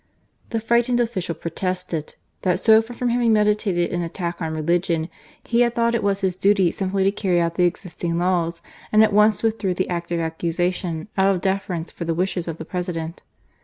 The 0.49 0.59
frightened 0.59 0.99
official 0.99 1.35
protested, 1.35 2.15
that 2.41 2.59
so 2.59 2.81
far 2.81 2.95
from 2.97 3.09
having 3.09 3.33
meditated 3.33 3.91
an 3.91 4.01
attack 4.01 4.41
on 4.41 4.51
religion, 4.55 5.09
he 5.43 5.61
had 5.61 5.75
thought 5.75 5.93
it 5.93 6.01
was 6.01 6.21
his 6.21 6.35
duty 6.35 6.71
simply 6.71 7.03
to 7.03 7.11
carry 7.11 7.39
out 7.39 7.53
the 7.53 7.65
existing 7.65 8.17
laws, 8.17 8.63
and 8.91 9.03
at 9.03 9.13
once 9.13 9.43
withdrew 9.43 9.75
the 9.75 9.89
act 9.89 10.11
of 10.11 10.19
accusation, 10.19 11.07
out 11.19 11.35
of 11.35 11.41
deference 11.41 11.91
for 11.91 12.05
the 12.05 12.15
wishes 12.15 12.47
of 12.47 12.57
the 12.57 12.65
President. 12.65 13.21